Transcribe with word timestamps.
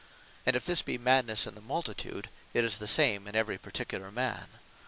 And 0.47 0.55
if 0.55 0.65
this 0.65 0.81
be 0.81 0.97
Madnesse 0.97 1.45
in 1.45 1.53
the 1.53 1.61
multitude, 1.61 2.27
it 2.55 2.63
is 2.65 2.79
the 2.79 2.87
same 2.87 3.27
in 3.27 3.35
every 3.35 3.59
particular 3.59 4.09
man. 4.09 4.47